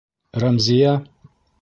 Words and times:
Рәмзиә? 0.43 0.97